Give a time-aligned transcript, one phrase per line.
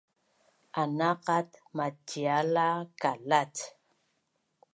[0.81, 2.67] anaqat maciala
[3.01, 3.53] kalac